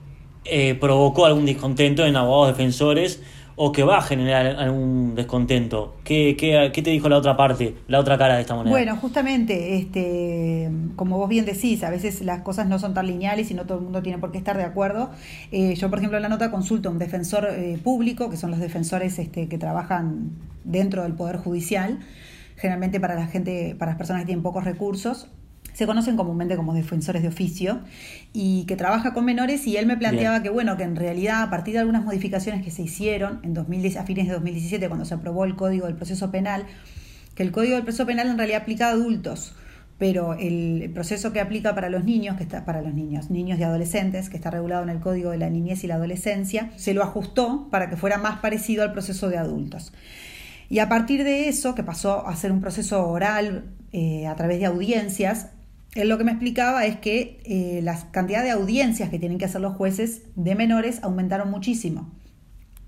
eh, 0.44 0.75
provocó 0.75 1.27
algún 1.27 1.47
descontento 1.47 2.05
en 2.05 2.17
abogados 2.17 2.56
defensores 2.56 3.23
o 3.62 3.73
que 3.73 3.83
va 3.85 3.99
a 3.99 4.01
generar 4.01 4.47
algún 4.47 5.15
descontento? 5.15 5.95
¿Qué, 6.03 6.35
qué, 6.39 6.71
qué 6.73 6.81
te 6.81 6.89
dijo 6.89 7.11
la 7.11 7.19
otra 7.19 7.37
parte, 7.37 7.77
la 7.89 8.01
otra 8.01 8.17
cara 8.17 8.37
de 8.37 8.41
esta 8.41 8.55
moneda? 8.55 8.71
Bueno, 8.71 8.97
justamente, 8.97 9.77
este, 9.77 10.71
como 10.97 11.19
vos 11.19 11.29
bien 11.29 11.45
decís, 11.45 11.85
a 11.85 11.91
veces 11.91 12.23
las 12.23 12.41
cosas 12.41 12.69
no 12.69 12.79
son 12.79 12.95
tan 12.95 13.07
lineales 13.07 13.51
y 13.51 13.55
no 13.55 13.67
todo 13.67 13.77
el 13.77 13.85
mundo 13.85 14.01
tiene 14.01 14.17
por 14.17 14.33
qué 14.33 14.39
estar 14.39 14.57
de 14.57 14.65
acuerdo. 14.65 15.11
Eh, 15.53 15.75
yo, 15.75 15.91
por 15.91 15.99
ejemplo, 15.99 16.17
en 16.17 16.23
la 16.23 16.31
nota 16.31 16.51
consulto 16.51 16.89
a 16.89 16.93
un 16.93 16.99
defensor 16.99 17.49
eh, 17.51 17.79
público, 17.85 18.31
que 18.31 18.39
son 18.39 18.51
los 18.51 18.61
defensores 18.61 19.19
este, 19.19 19.47
que 19.47 19.59
trabajan 19.59 20.31
dentro 20.65 21.03
del 21.03 21.13
Poder 21.13 21.37
Judicial, 21.37 21.99
generalmente 22.56 22.99
para 22.99 23.15
la 23.15 23.27
gente, 23.27 23.77
para 23.79 23.91
las 23.91 23.99
personas 23.99 24.23
que 24.23 24.27
tienen 24.27 24.43
pocos 24.43 24.65
recursos, 24.65 25.29
se 25.72 25.87
conocen 25.87 26.17
comúnmente 26.17 26.56
como 26.56 26.75
defensores 26.75 27.22
de 27.22 27.28
oficio 27.28 27.81
y 28.32 28.64
que 28.64 28.76
trabaja 28.76 29.14
con 29.14 29.25
menores 29.25 29.67
y 29.67 29.76
él 29.76 29.87
me 29.87 29.96
planteaba 29.96 30.43
que 30.43 30.50
bueno, 30.50 30.76
que 30.76 30.82
en 30.82 30.96
realidad 30.96 31.43
a 31.43 31.50
partir 31.50 31.74
de 31.74 31.81
algunas 31.81 32.05
modificaciones 32.05 32.65
que 32.65 32.70
se 32.70 32.82
hicieron 32.82 33.41
en 33.43 33.55
2010, 33.55 33.96
a 33.96 34.05
fines 34.05 34.27
de 34.27 34.34
2017 34.34 34.89
cuando 34.89 35.05
se 35.05 35.15
aprobó 35.15 35.44
el 35.44 35.56
Código 35.56 35.86
del 35.86 35.96
Proceso 35.96 36.31
Penal, 36.31 36.65
que 37.34 37.43
el 37.43 37.53
Código 37.53 37.74
del 37.74 37.84
Proceso 37.84 38.06
Penal 38.06 38.29
en 38.29 38.36
realidad 38.36 38.62
aplica 38.62 38.89
a 38.89 38.91
adultos, 38.91 39.55
pero 39.98 40.32
el 40.32 40.91
proceso 40.94 41.31
que 41.31 41.41
aplica 41.41 41.74
para 41.74 41.91
los 41.91 42.05
niños, 42.05 42.39
que 42.39 42.43
está 42.43 42.65
para 42.65 42.81
los 42.81 42.94
niños, 42.94 43.31
niños 43.31 43.58
y 43.58 43.65
adolescentes, 43.65 44.31
que 44.31 44.39
está 44.39 44.50
regulado 44.50 44.82
en 44.82 44.89
el 44.89 44.98
Código 44.98 45.31
de 45.31 45.36
la 45.36 45.50
Niñez 45.50 45.84
y 45.84 45.89
la 45.89 45.96
Adolescencia, 45.96 46.70
se 46.77 46.94
lo 46.94 47.03
ajustó 47.03 47.69
para 47.70 47.91
que 47.91 47.96
fuera 47.96 48.17
más 48.17 48.39
parecido 48.39 48.82
al 48.82 48.93
proceso 48.93 49.29
de 49.29 49.36
adultos. 49.36 49.93
Y 50.70 50.79
a 50.79 50.89
partir 50.89 51.22
de 51.24 51.48
eso, 51.48 51.74
que 51.74 51.82
pasó 51.82 52.27
a 52.27 52.34
ser 52.34 52.50
un 52.50 52.62
proceso 52.62 53.06
oral 53.08 53.65
eh, 53.93 54.27
a 54.27 54.36
través 54.36 54.60
de 54.60 54.67
audiencias, 54.67 55.48
él 55.94 56.09
lo 56.09 56.19
que 56.19 56.25
me 56.25 56.31
explicaba 56.31 56.87
es 56.87 56.97
que 56.97 57.41
eh, 57.44 57.81
la 57.82 58.11
cantidad 58.13 58.43
de 58.43 58.51
audiencias 58.51 59.11
que 59.11 59.19
tienen 59.19 59.39
que 59.39 59.44
hacer 59.44 59.61
los 59.61 59.77
jueces 59.77 60.23
de 60.37 60.55
menores 60.55 61.03
aumentaron 61.03 61.51
muchísimo. 61.51 62.11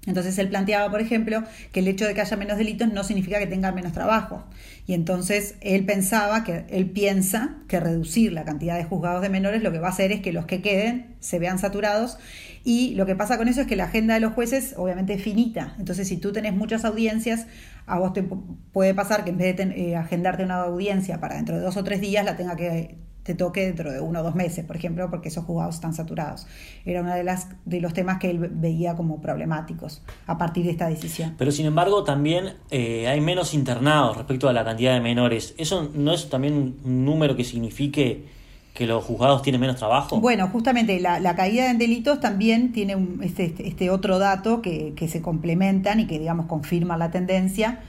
Entonces 0.04 0.36
él 0.38 0.48
planteaba, 0.48 0.90
por 0.90 1.00
ejemplo, 1.00 1.44
que 1.70 1.80
el 1.80 1.86
hecho 1.86 2.06
de 2.06 2.14
que 2.14 2.20
haya 2.20 2.36
menos 2.36 2.58
delitos 2.58 2.92
no 2.92 3.04
significa 3.04 3.38
que 3.38 3.46
tengan 3.46 3.74
menos 3.74 3.92
trabajo. 3.92 4.44
Y 4.84 4.94
entonces 4.94 5.54
él 5.60 5.84
pensaba 5.84 6.42
que 6.42 6.64
él 6.70 6.90
piensa 6.90 7.56
que 7.68 7.78
reducir 7.78 8.32
la 8.32 8.44
cantidad 8.44 8.76
de 8.76 8.84
juzgados 8.84 9.22
de 9.22 9.28
menores 9.28 9.62
lo 9.62 9.70
que 9.70 9.78
va 9.78 9.88
a 9.88 9.90
hacer 9.92 10.10
es 10.10 10.20
que 10.20 10.32
los 10.32 10.46
que 10.46 10.60
queden 10.60 11.14
se 11.20 11.38
vean 11.38 11.60
saturados 11.60 12.18
y 12.64 12.94
lo 12.94 13.06
que 13.06 13.14
pasa 13.14 13.38
con 13.38 13.46
eso 13.46 13.60
es 13.60 13.66
que 13.68 13.76
la 13.76 13.84
agenda 13.84 14.14
de 14.14 14.20
los 14.20 14.32
jueces 14.32 14.74
obviamente 14.76 15.14
es 15.14 15.22
finita. 15.22 15.76
Entonces 15.78 16.08
si 16.08 16.16
tú 16.16 16.32
tenés 16.32 16.52
muchas 16.52 16.84
audiencias, 16.84 17.46
a 17.86 18.00
vos 18.00 18.12
te 18.12 18.24
puede 18.72 18.94
pasar 18.94 19.22
que 19.22 19.30
en 19.30 19.38
vez 19.38 19.56
de 19.56 19.62
eh, 19.62 19.96
agendarte 19.96 20.42
una 20.42 20.62
audiencia 20.62 21.20
para 21.20 21.36
dentro 21.36 21.56
de 21.56 21.62
dos 21.62 21.76
o 21.76 21.84
tres 21.84 22.00
días, 22.00 22.24
la 22.24 22.36
tenga 22.36 22.56
que 22.56 22.96
te 23.22 23.34
toque 23.34 23.64
dentro 23.64 23.92
de 23.92 24.00
uno 24.00 24.20
o 24.20 24.22
dos 24.22 24.34
meses, 24.34 24.64
por 24.64 24.76
ejemplo, 24.76 25.08
porque 25.10 25.28
esos 25.28 25.44
juzgados 25.44 25.76
están 25.76 25.94
saturados. 25.94 26.46
Era 26.84 27.02
uno 27.02 27.14
de, 27.14 27.22
las, 27.22 27.48
de 27.64 27.80
los 27.80 27.94
temas 27.94 28.18
que 28.18 28.30
él 28.30 28.38
veía 28.38 28.96
como 28.96 29.20
problemáticos 29.20 30.02
a 30.26 30.38
partir 30.38 30.64
de 30.64 30.72
esta 30.72 30.88
decisión. 30.88 31.34
Pero 31.38 31.52
sin 31.52 31.66
embargo, 31.66 32.02
también 32.04 32.54
eh, 32.70 33.06
hay 33.08 33.20
menos 33.20 33.54
internados 33.54 34.16
respecto 34.16 34.48
a 34.48 34.52
la 34.52 34.64
cantidad 34.64 34.94
de 34.94 35.00
menores. 35.00 35.54
¿Eso 35.56 35.90
no 35.94 36.12
es 36.12 36.28
también 36.28 36.76
un 36.84 37.04
número 37.04 37.36
que 37.36 37.44
signifique 37.44 38.26
que 38.74 38.86
los 38.86 39.04
juzgados 39.04 39.42
tienen 39.42 39.60
menos 39.60 39.76
trabajo? 39.76 40.20
Bueno, 40.20 40.48
justamente 40.48 40.98
la, 40.98 41.36
caída 41.36 41.70
en 41.70 41.78
delitos 41.78 42.20
también 42.20 42.72
tiene 42.72 42.96
este, 43.22 43.54
este, 43.58 43.90
otro 43.90 44.18
dato 44.18 44.62
que, 44.62 44.94
que 44.96 45.08
se 45.08 45.20
complementan 45.20 46.00
y 46.00 46.06
que, 46.06 46.18
digamos, 46.18 46.46
confirma 46.46 46.96
la 46.96 47.10
tendencia 47.10 47.80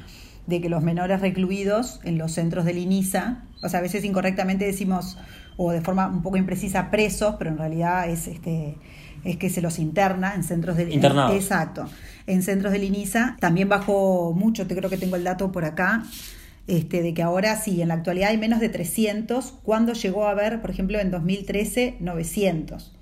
de 0.47 0.61
que 0.61 0.69
los 0.69 0.83
menores 0.83 1.21
recluidos 1.21 1.99
en 2.03 2.17
los 2.17 2.33
centros 2.33 2.65
del 2.65 2.77
INISA, 2.77 3.43
o 3.61 3.69
sea, 3.69 3.79
a 3.79 3.81
veces 3.81 4.03
incorrectamente 4.03 4.65
decimos, 4.65 5.17
o 5.57 5.71
de 5.71 5.81
forma 5.81 6.07
un 6.07 6.21
poco 6.21 6.37
imprecisa, 6.37 6.91
presos, 6.91 7.35
pero 7.37 7.49
en 7.49 7.57
realidad 7.57 8.09
es 8.09 8.27
este 8.27 8.77
es 9.23 9.37
que 9.37 9.49
se 9.49 9.61
los 9.61 9.79
interna 9.79 10.35
en 10.35 10.43
centros 10.43 10.75
del 10.75 10.91
Internados. 10.91 11.33
exacto 11.33 11.85
en 12.27 12.43
centros 12.43 12.73
del 12.73 12.83
INISA 12.83 13.37
también 13.39 13.69
bajó 13.69 14.33
mucho 14.33 14.67
te 14.67 14.75
creo 14.75 14.89
que 14.89 14.97
tengo 14.97 15.15
el 15.15 15.23
dato 15.23 15.49
por 15.53 15.63
acá 15.63 16.03
este, 16.67 17.01
de 17.01 17.13
que 17.13 17.21
ahora 17.21 17.57
sí, 17.57 17.81
en 17.81 17.89
la 17.89 17.95
actualidad 17.95 18.29
hay 18.29 18.37
menos 18.37 18.59
de 18.61 18.69
300, 18.69 19.53
cuando 19.63 19.93
llegó 19.93 20.27
a 20.27 20.31
haber, 20.31 20.61
por 20.61 20.69
ejemplo, 20.69 20.99
en 20.99 21.11
2013, 21.11 21.97
900. 21.99 22.95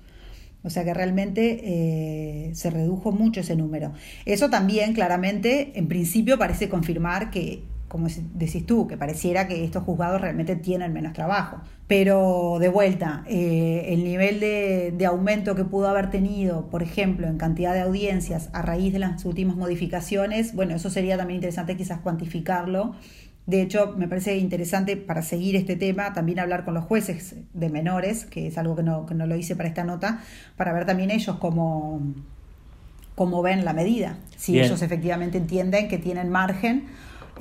O 0.64 0.70
sea 0.70 0.84
que 0.84 0.94
realmente 0.94 1.60
eh, 1.64 2.54
se 2.54 2.70
redujo 2.70 3.12
mucho 3.12 3.40
ese 3.40 3.56
número. 3.56 3.92
Eso 4.24 4.48
también, 4.48 4.94
claramente, 4.94 5.72
en 5.74 5.88
principio 5.88 6.38
parece 6.38 6.68
confirmar 6.68 7.30
que, 7.30 7.64
como 7.88 8.06
decís 8.34 8.64
tú, 8.64 8.86
que 8.86 8.96
pareciera 8.96 9.48
que 9.48 9.64
estos 9.64 9.82
juzgados 9.82 10.20
realmente 10.20 10.54
tienen 10.54 10.92
menos 10.92 11.12
trabajo. 11.14 11.58
Pero 11.88 12.58
de 12.60 12.68
vuelta, 12.68 13.24
eh, 13.26 13.86
el 13.88 14.04
nivel 14.04 14.38
de, 14.38 14.94
de, 14.96 15.04
aumento 15.04 15.54
que 15.56 15.64
pudo 15.64 15.88
haber 15.88 16.10
tenido, 16.10 16.70
por 16.70 16.82
ejemplo, 16.82 17.26
en 17.26 17.38
cantidad 17.38 17.74
de 17.74 17.80
audiencias 17.80 18.48
a 18.52 18.62
raíz 18.62 18.92
de 18.92 19.00
las 19.00 19.24
últimas 19.24 19.56
modificaciones, 19.56 20.54
bueno, 20.54 20.76
eso 20.76 20.90
sería 20.90 21.18
también 21.18 21.36
interesante 21.38 21.76
quizás 21.76 21.98
cuantificarlo 21.98 22.94
de 23.46 23.60
hecho, 23.60 23.94
me 23.96 24.06
parece 24.06 24.36
interesante 24.36 24.96
para 24.96 25.22
seguir 25.22 25.56
este 25.56 25.74
tema 25.74 26.12
también 26.12 26.38
hablar 26.38 26.64
con 26.64 26.74
los 26.74 26.84
jueces 26.84 27.34
de 27.52 27.68
menores, 27.70 28.24
que 28.24 28.46
es 28.46 28.56
algo 28.56 28.76
que 28.76 28.84
no, 28.84 29.04
que 29.04 29.14
no 29.14 29.26
lo 29.26 29.34
hice 29.36 29.56
para 29.56 29.68
esta 29.68 29.82
nota, 29.82 30.20
para 30.56 30.72
ver 30.72 30.86
también 30.86 31.10
ellos 31.10 31.36
cómo, 31.38 32.00
cómo 33.16 33.42
ven 33.42 33.64
la 33.64 33.72
medida, 33.72 34.16
si 34.36 34.60
ellos 34.60 34.80
efectivamente 34.82 35.38
entienden 35.38 35.88
que 35.88 35.98
tienen 35.98 36.30
margen 36.30 36.86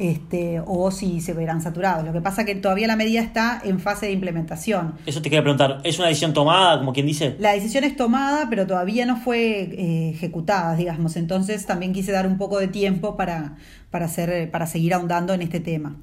este, 0.02 0.60
o 0.66 0.90
si 0.90 1.22
se 1.22 1.34
verán 1.34 1.62
saturados. 1.62 2.04
Lo 2.04 2.12
que 2.12 2.22
pasa 2.22 2.42
es 2.42 2.48
que 2.48 2.56
todavía 2.56 2.88
la 2.88 2.96
medida 2.96 3.22
está 3.22 3.62
en 3.64 3.80
fase 3.80 4.08
de 4.08 4.14
implementación. 4.14 4.96
Eso 5.06 5.22
te 5.22 5.30
quería 5.30 5.44
preguntar, 5.44 5.80
¿es 5.84 6.00
una 6.00 6.08
decisión 6.08 6.34
tomada, 6.34 6.80
como 6.80 6.92
quien 6.92 7.06
dice? 7.06 7.36
La 7.38 7.54
decisión 7.54 7.84
es 7.84 7.96
tomada, 7.96 8.48
pero 8.50 8.66
todavía 8.66 9.06
no 9.06 9.16
fue 9.18 9.62
eh, 9.62 10.10
ejecutada, 10.10 10.76
digamos. 10.76 11.16
Entonces 11.18 11.68
también 11.68 11.94
quise 11.94 12.12
dar 12.12 12.26
un 12.26 12.40
poco 12.40 12.58
de 12.58 12.68
tiempo 12.68 13.16
para, 13.16 13.58
para, 13.92 14.06
hacer, 14.06 14.50
para 14.50 14.66
seguir 14.66 14.96
ahondando 14.96 15.34
en 15.34 15.44
este 15.44 15.60
tema. 15.60 15.96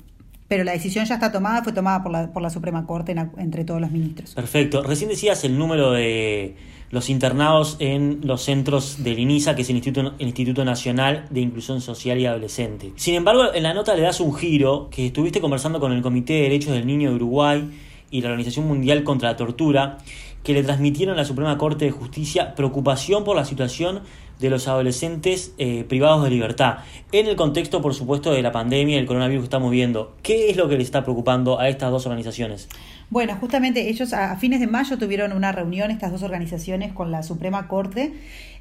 Pero 0.47 0.63
la 0.63 0.73
decisión 0.73 1.05
ya 1.05 1.15
está 1.15 1.33
tomada, 1.33 1.65
fue 1.65 1.73
tomada 1.73 2.01
por 2.05 2.13
la, 2.13 2.33
por 2.33 2.41
la 2.41 2.51
Suprema 2.51 2.87
Corte 2.87 3.17
entre 3.37 3.65
todos 3.65 3.81
los 3.81 3.91
ministros. 3.91 4.37
Perfecto. 4.37 4.85
Recién 4.85 5.11
decías 5.11 5.43
el 5.43 5.59
número 5.59 5.91
de 5.91 6.55
los 6.91 7.11
internados 7.11 7.77
en 7.81 8.21
los 8.23 8.43
centros 8.43 9.03
del 9.03 9.19
INISA, 9.19 9.55
que 9.55 9.63
es 9.63 9.71
el 9.71 9.77
Instituto, 9.77 10.15
el 10.19 10.27
Instituto 10.27 10.65
Nacional 10.65 11.27
de 11.31 11.41
Inclusión 11.41 11.81
Social 11.81 12.19
y 12.19 12.27
Adolescente. 12.27 12.93
Sin 12.97 13.15
embargo, 13.15 13.53
en 13.53 13.63
la 13.63 13.75
nota 13.75 13.95
le 13.95 14.03
das 14.03 14.21
un 14.21 14.35
giro 14.35 14.89
que 14.91 15.07
estuviste 15.07 15.41
conversando 15.41 15.81
con 15.81 15.93
el 15.93 16.03
Comité 16.03 16.35
de 16.35 16.43
Derechos 16.43 16.73
del 16.73 16.87
Niño 16.87 17.11
de 17.11 17.17
Uruguay 17.17 17.69
y 18.11 18.23
la 18.23 18.29
Organización 18.29 18.67
Mundial 18.67 19.05
contra 19.05 19.31
la 19.31 19.37
Tortura, 19.37 19.99
que 20.43 20.55
le 20.55 20.63
transmitieron 20.63 21.15
a 21.15 21.19
la 21.19 21.25
Suprema 21.25 21.59
Corte 21.59 21.85
de 21.85 21.91
Justicia 21.91 22.55
preocupación 22.55 23.25
por 23.25 23.37
la 23.37 23.45
situación 23.45 24.01
de 24.39 24.51
los 24.51 24.69
adolescentes 24.69 25.53
eh, 25.59 25.85
privados 25.89 26.25
de 26.25 26.31
libertad. 26.31 26.79
En 27.13 27.27
el 27.27 27.37
contexto, 27.37 27.83
por 27.83 27.95
supuesto, 27.95 28.33
de 28.33 28.43
la 28.43 28.53
pandemia 28.53 28.97
y 28.97 28.99
el 28.99 29.07
coronavirus 29.07 29.43
que 29.43 29.47
estamos 29.47 29.71
viendo, 29.71 30.15
¿qué 30.23 30.51
es 30.51 30.57
lo 30.57 30.69
que 30.69 30.77
le 30.77 30.83
está 30.83 31.03
preocupando 31.03 31.59
a 31.59 31.69
estas 31.69 31.91
dos 31.91 32.07
organizaciones? 32.07 32.69
Bueno, 33.11 33.37
justamente 33.41 33.89
ellos 33.89 34.13
a 34.13 34.37
fines 34.37 34.61
de 34.61 34.67
mayo 34.67 34.99
tuvieron 34.99 35.33
una 35.33 35.51
reunión, 35.51 35.91
estas 35.91 36.13
dos 36.13 36.23
organizaciones, 36.23 36.93
con 36.93 37.11
la 37.11 37.23
Suprema 37.23 37.67
Corte 37.67 38.13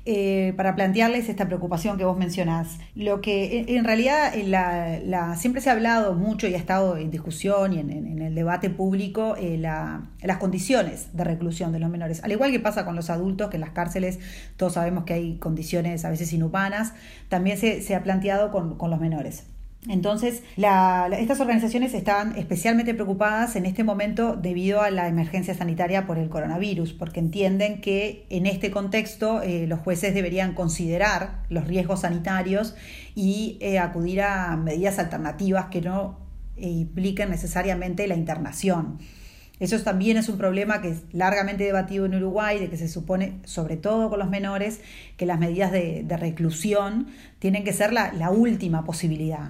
eh, 0.10 0.54
para 0.56 0.74
plantearles 0.74 1.28
esta 1.28 1.48
preocupación 1.48 1.98
que 1.98 2.06
vos 2.06 2.18
mencionás. 2.18 2.78
Lo 2.96 3.20
que 3.20 3.66
en 3.68 3.84
realidad 3.84 4.34
la, 4.46 5.36
siempre 5.36 5.62
se 5.62 5.70
ha 5.70 5.74
hablado 5.74 6.14
mucho 6.14 6.48
y 6.48 6.54
ha 6.54 6.58
estado 6.58 6.96
en 6.96 7.12
discusión 7.12 7.74
y 7.74 7.80
en, 7.80 8.22
el 8.22 8.34
debate 8.34 8.70
público 8.70 9.36
eh, 9.38 9.58
las 9.58 10.38
condiciones 10.38 11.10
de 11.12 11.26
reclusión 11.26 11.74
de 11.74 11.80
los 11.80 11.90
menores. 11.90 12.24
Al 12.24 12.32
igual 12.32 12.52
que 12.52 12.62
pasa 12.62 12.86
con 12.86 12.96
los 12.96 13.10
adultos, 13.10 13.50
que 13.50 13.58
en 13.58 13.62
las 13.62 13.72
cárceles 13.72 14.20
todos 14.56 14.76
sabemos 14.76 15.04
que 15.04 15.14
hay 15.14 15.36
condiciones 15.40 16.06
a 16.06 16.10
veces 16.10 16.32
inhumanas, 16.32 16.94
también 17.28 17.58
se, 17.58 17.94
ha 17.94 18.02
planteado 18.02 18.50
con 18.50 18.90
los 18.90 19.00
menores. 19.02 19.44
Entonces, 19.90 20.44
estas 20.58 21.40
organizaciones 21.40 21.94
están 21.94 22.38
especialmente 22.38 22.94
preocupadas 22.94 23.56
en 23.56 23.66
este 23.66 23.84
momento 23.84 24.36
debido 24.36 24.82
a 24.82 24.92
la 24.92 25.08
emergencia 25.08 25.54
sanitaria 25.54 26.06
por 26.06 26.18
el 26.18 26.30
coronavirus, 26.30 26.94
porque 26.94 27.20
entienden 27.20 27.80
que 27.80 28.26
en 28.30 28.48
este 28.48 28.70
contexto 28.70 29.42
eh, 29.42 29.66
los 29.68 29.80
jueces 29.80 30.14
deberían 30.14 30.54
considerar 30.54 31.44
los 31.50 31.68
riesgos 31.68 32.02
sanitarios 32.02 32.76
y 33.16 33.58
eh, 33.62 33.80
acudir 33.80 34.22
a 34.22 34.58
medidas 34.58 35.00
alternativas 35.00 35.68
que 35.68 35.82
no 35.82 36.20
eh, 36.58 36.68
impliquen 36.68 37.30
necesariamente 37.30 38.08
la 38.08 38.16
internación. 38.16 39.00
Eso 39.60 39.80
también 39.82 40.18
es 40.18 40.30
un 40.30 40.38
problema 40.38 40.82
que 40.82 40.90
es 40.90 41.04
largamente 41.14 41.64
debatido 41.64 42.06
en 42.06 42.14
Uruguay, 42.14 42.60
de 42.60 42.70
que 42.70 42.78
se 42.78 42.88
supone, 42.88 43.40
sobre 43.44 43.76
todo 43.78 44.10
con 44.10 44.20
los 44.20 44.30
menores, 44.30 44.82
que 45.16 45.26
las 45.26 45.40
medidas 45.40 45.72
de, 45.72 46.06
reclusión 46.10 47.08
tienen 47.40 47.64
que 47.64 47.74
ser 47.74 47.92
la 47.92 48.30
última 48.30 48.84
posibilidad. 48.84 49.50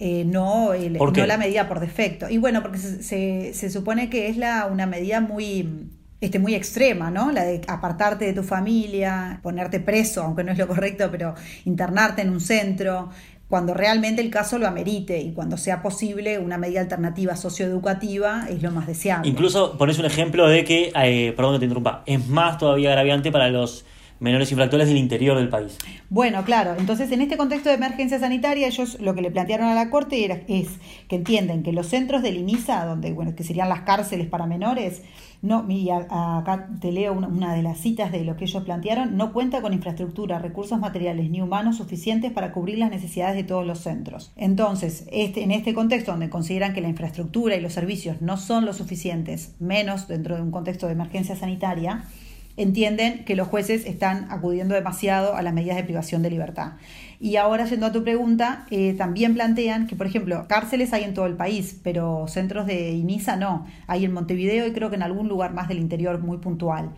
Eh, 0.00 0.24
no, 0.24 0.72
no 0.74 1.26
la 1.26 1.38
medida 1.38 1.68
por 1.68 1.80
defecto. 1.80 2.28
Y 2.30 2.38
bueno, 2.38 2.62
porque 2.62 2.78
se, 2.78 3.52
se, 3.52 3.70
supone 3.70 4.08
que 4.08 4.28
es 4.28 4.36
la, 4.36 4.66
una 4.66 4.86
medida 4.86 5.20
muy, 5.20 5.88
este, 6.20 6.38
muy 6.38 6.54
extrema, 6.54 7.10
¿no? 7.10 7.32
La 7.32 7.44
de 7.44 7.60
apartarte 7.66 8.24
de 8.24 8.32
tu 8.32 8.44
familia, 8.44 9.40
ponerte 9.42 9.80
preso, 9.80 10.22
aunque 10.22 10.44
no 10.44 10.52
es 10.52 10.58
lo 10.58 10.68
correcto, 10.68 11.08
pero 11.10 11.34
internarte 11.64 12.22
en 12.22 12.30
un 12.30 12.40
centro, 12.40 13.10
cuando 13.48 13.72
realmente 13.72 14.20
el 14.20 14.30
caso 14.30 14.58
lo 14.58 14.68
amerite 14.68 15.20
y 15.20 15.32
cuando 15.32 15.56
sea 15.56 15.82
posible 15.82 16.38
una 16.38 16.58
medida 16.58 16.80
alternativa 16.80 17.34
socioeducativa 17.34 18.46
es 18.48 18.62
lo 18.62 18.70
más 18.70 18.86
deseable. 18.86 19.28
Incluso 19.28 19.78
pones 19.78 19.98
un 19.98 20.04
ejemplo 20.04 20.46
de 20.48 20.64
que, 20.64 20.92
eh, 20.94 21.32
perdón 21.34 21.54
que 21.54 21.60
te 21.60 21.64
interrumpa, 21.64 22.02
es 22.04 22.26
más 22.28 22.58
todavía 22.58 22.90
agraviante 22.90 23.32
para 23.32 23.48
los 23.48 23.86
menores 24.20 24.50
infractores 24.50 24.88
del 24.88 24.96
interior 24.96 25.36
del 25.36 25.48
país. 25.48 25.78
Bueno, 26.10 26.44
claro, 26.44 26.74
entonces 26.78 27.10
en 27.12 27.20
este 27.20 27.36
contexto 27.36 27.68
de 27.68 27.76
emergencia 27.76 28.18
sanitaria 28.18 28.66
ellos 28.66 28.98
lo 29.00 29.14
que 29.14 29.22
le 29.22 29.30
plantearon 29.30 29.68
a 29.68 29.74
la 29.74 29.90
Corte 29.90 30.24
era, 30.24 30.40
es 30.48 30.68
que 31.08 31.16
entienden 31.16 31.62
que 31.62 31.72
los 31.72 31.86
centros 31.86 32.22
del 32.22 32.36
INISA, 32.36 32.84
donde, 32.84 33.12
bueno, 33.12 33.34
que 33.34 33.44
serían 33.44 33.68
las 33.68 33.82
cárceles 33.82 34.26
para 34.26 34.46
menores, 34.46 35.02
no, 35.40 35.64
y 35.70 35.88
acá 35.90 36.68
te 36.80 36.90
leo 36.90 37.12
una, 37.12 37.54
de 37.54 37.62
las 37.62 37.78
citas 37.78 38.10
de 38.10 38.24
lo 38.24 38.36
que 38.36 38.44
ellos 38.44 38.64
plantearon, 38.64 39.16
no 39.16 39.32
cuenta 39.32 39.62
con 39.62 39.72
infraestructura, 39.72 40.40
recursos 40.40 40.80
materiales 40.80 41.30
ni 41.30 41.40
humanos 41.40 41.76
suficientes 41.76 42.32
para 42.32 42.52
cubrir 42.52 42.78
las 42.78 42.90
necesidades 42.90 43.36
de 43.36 43.44
todos 43.44 43.64
los 43.64 43.78
centros. 43.78 44.32
Entonces, 44.36 45.06
este, 45.12 45.44
en 45.44 45.52
este 45.52 45.74
contexto 45.74 46.10
donde 46.10 46.28
consideran 46.28 46.74
que 46.74 46.80
la 46.80 46.88
infraestructura 46.88 47.54
y 47.54 47.60
los 47.60 47.72
servicios 47.72 48.20
no 48.20 48.36
son 48.36 48.64
lo 48.64 48.72
suficientes, 48.72 49.54
menos 49.60 50.08
dentro 50.08 50.34
de 50.34 50.42
un 50.42 50.50
contexto 50.50 50.86
de 50.86 50.94
emergencia 50.94 51.36
sanitaria, 51.36 52.04
entienden 52.58 53.24
que 53.24 53.36
los 53.36 53.48
jueces 53.48 53.86
están 53.86 54.30
acudiendo 54.30 54.74
demasiado 54.74 55.34
a 55.36 55.42
las 55.42 55.54
medidas 55.54 55.76
de 55.76 55.84
privación 55.84 56.22
de 56.22 56.30
libertad. 56.30 56.72
Y 57.20 57.34
ahora, 57.34 57.64
yendo 57.64 57.86
a 57.86 57.92
tu 57.92 58.04
pregunta, 58.04 58.64
eh, 58.70 58.94
también 58.96 59.34
plantean 59.34 59.88
que, 59.88 59.96
por 59.96 60.06
ejemplo, 60.06 60.46
cárceles 60.48 60.92
hay 60.92 61.02
en 61.02 61.14
todo 61.14 61.26
el 61.26 61.34
país, 61.34 61.80
pero 61.82 62.26
centros 62.28 62.64
de 62.66 62.92
INISA 62.92 63.34
no. 63.34 63.66
Hay 63.88 64.04
en 64.04 64.12
Montevideo 64.12 64.68
y 64.68 64.72
creo 64.72 64.88
que 64.88 64.94
en 64.96 65.02
algún 65.02 65.28
lugar 65.28 65.52
más 65.52 65.66
del 65.66 65.80
interior 65.80 66.20
muy 66.20 66.38
puntual. 66.38 66.90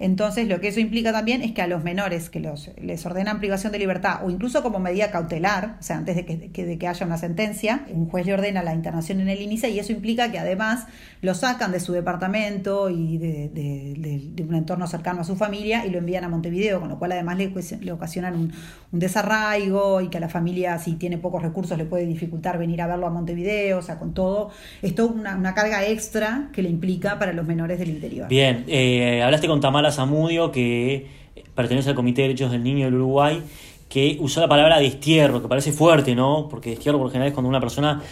Entonces, 0.00 0.48
lo 0.48 0.60
que 0.60 0.68
eso 0.68 0.80
implica 0.80 1.12
también 1.12 1.42
es 1.42 1.52
que 1.52 1.62
a 1.62 1.68
los 1.68 1.84
menores 1.84 2.28
que 2.28 2.40
los, 2.40 2.70
les 2.80 3.06
ordenan 3.06 3.38
privación 3.38 3.70
de 3.70 3.78
libertad 3.78 4.24
o 4.24 4.30
incluso 4.30 4.62
como 4.62 4.80
medida 4.80 5.12
cautelar, 5.12 5.76
o 5.78 5.82
sea, 5.82 5.96
antes 5.96 6.16
de 6.16 6.24
que, 6.24 6.66
de 6.66 6.78
que 6.78 6.88
haya 6.88 7.06
una 7.06 7.18
sentencia, 7.18 7.84
un 7.90 8.08
juez 8.08 8.26
le 8.26 8.34
ordena 8.34 8.64
la 8.64 8.74
internación 8.74 9.20
en 9.20 9.28
el 9.28 9.40
INISA 9.40 9.68
y 9.68 9.78
eso 9.78 9.92
implica 9.92 10.30
que 10.32 10.38
además 10.40 10.86
lo 11.20 11.34
sacan 11.34 11.70
de 11.72 11.80
su 11.80 11.92
departamento 11.92 12.90
y 12.90 13.18
de, 13.18 14.44
un 14.48 14.54
entorno 14.54 14.86
cercano 14.86 15.20
a 15.20 15.24
su 15.24 15.36
familia 15.36 15.84
y 15.84 15.90
lo 15.90 15.98
envían 15.98 16.24
a 16.24 16.28
Montevideo, 16.28 16.80
con 16.80 16.88
lo 16.88 16.98
cual 16.98 17.12
además 17.12 17.38
le, 17.38 17.92
ocasionan 17.92 18.34
un, 18.34 18.52
un 18.92 18.98
desarraigo 18.98 19.67
y 20.00 20.08
que 20.08 20.18
a 20.18 20.20
la 20.20 20.28
familia, 20.28 20.78
si 20.78 20.94
tiene 20.94 21.18
pocos 21.18 21.42
recursos, 21.42 21.76
le 21.76 21.84
puede 21.84 22.06
dificultar 22.06 22.58
venir 22.58 22.80
a 22.82 22.86
verlo 22.86 23.06
a 23.06 23.10
Montevideo, 23.10 23.78
o 23.78 23.82
sea, 23.82 23.98
con 23.98 24.14
todo, 24.14 24.50
es 24.82 24.94
toda 24.94 25.12
una, 25.12 25.54
carga 25.54 25.86
extra 25.86 26.50
que 26.52 26.62
le 26.62 26.68
implica 26.68 27.18
para 27.18 27.32
los 27.32 27.46
menores 27.46 27.78
del 27.78 27.90
interior. 27.90 28.28
Bien, 28.28 28.64
eh, 28.68 29.22
hablaste 29.22 29.46
con 29.46 29.60
Tamara 29.60 29.90
Zamudio, 29.92 30.50
que 30.50 31.06
pertenece 31.54 31.90
al 31.90 31.94
Comité 31.94 32.22
de 32.22 32.28
Derechos 32.28 32.50
del 32.50 32.62
Niño 32.62 32.86
del 32.86 32.94
Uruguay, 32.94 33.42
que 33.88 34.16
usó 34.20 34.40
la 34.40 34.48
palabra 34.48 34.78
destierro, 34.78 35.40
que 35.42 35.48
parece 35.48 35.72
fuerte, 35.72 36.14
¿no? 36.14 36.48
Porque 36.50 36.70
destierro 36.70 36.98
por 36.98 37.06
lo 37.06 37.10
general 37.10 37.28
es 37.28 37.34
cuando 37.34 37.48
una 37.48 37.60
persona 37.60 38.02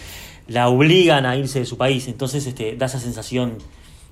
la 0.49 0.69
obligan 0.69 1.27
a 1.27 1.37
irse 1.37 1.61
de 1.61 1.67
su 1.67 1.77
país, 1.77 2.09
entonces 2.09 2.47
este, 2.47 2.77
da 2.77 2.87
esa 2.87 3.01
sensación 3.01 3.55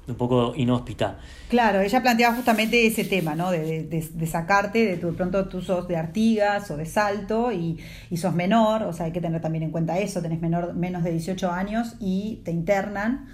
un 0.07 0.15
poco 0.17 0.55
inhóspita. 0.57 1.19
Claro, 1.49 1.81
ella 1.81 2.03
planteaba 2.03 2.35
justamente 2.35 2.87
ese 2.87 3.05
tema, 3.05 3.35
¿no? 3.35 3.51
De, 3.51 3.85
de, 3.85 4.27
sacarte, 4.27 4.87
de, 4.87 4.97
tu, 4.97 5.09
de 5.09 5.13
pronto 5.15 5.49
tú 5.49 5.63
sos 5.63 5.89
de 5.89 5.97
Artigas 5.97 6.71
o 6.71 6.77
de 6.77 6.87
Salto 6.87 7.53
y, 7.53 7.79
y, 8.11 8.17
sos 8.17 8.35
menor, 8.35 8.83
o 8.83 8.93
sea, 8.93 9.07
hay 9.07 9.13
que 9.13 9.21
tener 9.21 9.41
también 9.41 9.65
en 9.65 9.71
cuenta 9.71 9.99
eso, 9.99 10.21
tenés 10.21 10.41
menor, 10.41 10.75
menos 10.75 11.05
de 11.05 11.13
18 11.13 11.51
años 11.51 11.95
y 12.01 12.43
te 12.45 12.51
internan 12.51 13.29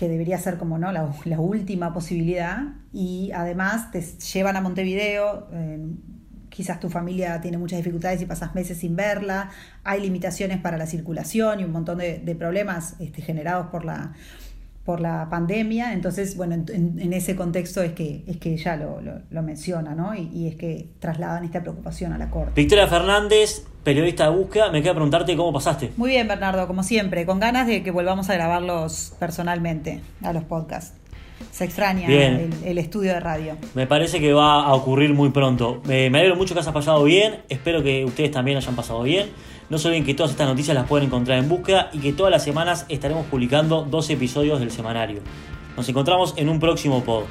que 0.00 0.08
debería 0.08 0.38
ser 0.38 0.56
como 0.56 0.78
¿no? 0.78 0.92
la, 0.92 1.12
última 1.38 1.92
posibilidad, 1.92 2.62
y 2.90 3.32
además 3.34 3.90
te 3.90 4.00
llevan 4.00 4.56
a 4.56 4.62
Montevideo, 4.62 5.46
quizás 6.48 6.80
tu 6.80 6.88
familia 6.88 7.38
tiene 7.42 7.58
muchas 7.58 7.80
dificultades 7.80 8.22
y 8.22 8.24
pasas 8.24 8.54
meses 8.54 8.78
sin 8.78 8.96
verla, 8.96 9.50
hay 9.84 10.00
limitaciones 10.00 10.58
para 10.58 10.78
la 10.78 10.86
circulación 10.86 11.60
y 11.60 11.64
un 11.64 11.72
montón 11.72 11.98
de, 11.98 12.36
problemas 12.38 12.96
este, 12.98 13.20
generados 13.20 13.66
por 13.66 13.84
la, 13.84 14.14
por 14.84 15.00
la 15.00 15.28
pandemia. 15.30 15.92
Entonces, 15.92 16.36
bueno, 16.36 16.54
en, 16.54 17.12
ese 17.12 17.36
contexto 17.36 17.82
es 17.82 17.92
que, 17.92 18.24
es 18.26 18.38
que 18.38 18.54
ella 18.54 18.76
lo, 18.76 19.00
lo, 19.30 19.42
menciona, 19.42 19.94
¿no? 19.94 20.14
Y, 20.14 20.30
y, 20.32 20.48
es 20.48 20.56
que 20.56 20.88
trasladan 20.98 21.44
esta 21.44 21.60
preocupación 21.60 22.12
a 22.12 22.18
la 22.18 22.30
Corte. 22.30 22.52
Victoria 22.54 22.86
Fernández, 22.86 23.66
periodista 23.84 24.30
de 24.30 24.36
búsqueda, 24.36 24.70
me 24.70 24.82
queda 24.82 24.94
preguntarte 24.94 25.36
cómo 25.36 25.52
pasaste. 25.52 25.92
Muy 25.96 26.10
bien, 26.10 26.26
Bernardo, 26.28 26.66
como 26.66 26.82
siempre, 26.82 27.26
con 27.26 27.40
ganas 27.40 27.66
de 27.66 27.82
que 27.82 27.90
volvamos 27.90 28.30
a 28.30 28.34
grabarlos 28.34 29.14
personalmente, 29.18 30.00
a 30.22 30.32
los 30.32 30.44
podcasts. 30.44 30.94
Se 31.50 31.64
extraña 31.64 32.06
el, 32.06 32.78
estudio 32.78 33.12
de 33.14 33.20
radio. 33.20 33.56
Me 33.74 33.86
parece 33.86 34.20
que 34.20 34.32
va 34.32 34.62
a 34.62 34.74
ocurrir 34.74 35.14
muy 35.14 35.30
pronto. 35.30 35.80
me 35.84 36.06
alegro 36.06 36.36
mucho 36.36 36.54
que 36.54 36.60
hayas 36.60 36.72
pasado 36.72 37.02
bien. 37.04 37.40
Espero 37.48 37.82
que 37.82 38.04
ustedes 38.04 38.30
también 38.30 38.58
hayan 38.58 38.76
pasado 38.76 39.02
bien. 39.02 39.30
No 39.70 39.78
se 39.78 39.86
olviden 39.86 40.04
que 40.04 40.14
todas 40.14 40.32
estas 40.32 40.48
noticias 40.48 40.74
las 40.74 40.88
pueden 40.88 41.06
encontrar 41.06 41.38
en 41.38 41.48
búsqueda 41.48 41.90
y 41.92 42.00
que 42.00 42.12
todas 42.12 42.32
las 42.32 42.42
semanas 42.42 42.86
estaremos 42.88 43.24
publicando 43.26 43.86
dos 43.88 44.10
episodios 44.10 44.58
del 44.58 44.72
semanario. 44.72 45.20
Nos 45.76 45.88
encontramos 45.88 46.34
en 46.36 46.48
un 46.48 46.58
próximo 46.58 47.04
pod. 47.04 47.22